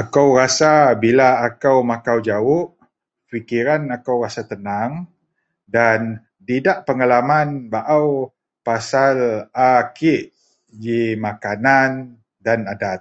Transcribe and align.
Akou 0.00 0.28
rasa 0.40 0.72
bila 1.04 1.28
akou 1.48 1.78
makau 1.90 2.18
jawuk, 2.28 2.68
pikiran 3.30 3.82
akou 3.96 4.16
rasa 4.24 4.42
tenang 4.50 4.92
dan 5.74 6.00
didak 6.48 6.78
pengalaman 6.86 7.48
baou 7.72 8.08
pasel 8.66 9.18
a 9.68 9.70
kek 9.96 10.22
ji 10.82 11.00
makanan 11.24 11.90
dan 12.46 12.60
adat. 12.74 13.00